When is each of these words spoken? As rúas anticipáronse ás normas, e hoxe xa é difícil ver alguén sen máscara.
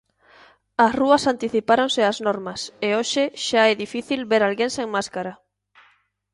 As 0.85 0.91
rúas 0.99 1.23
anticipáronse 1.33 2.01
ás 2.09 2.17
normas, 2.27 2.61
e 2.85 2.89
hoxe 2.97 3.23
xa 3.45 3.63
é 3.73 3.73
difícil 3.83 4.19
ver 4.31 4.41
alguén 4.43 4.71
sen 4.77 4.87
máscara. 4.95 5.33